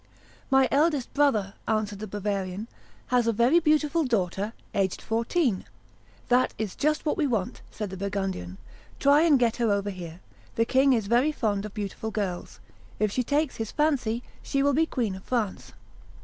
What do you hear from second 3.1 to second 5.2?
a very beautiful daughter, aged